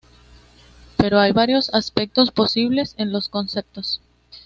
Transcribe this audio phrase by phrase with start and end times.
[0.97, 4.01] Pero hay varios aspectos posibles en los conceptos.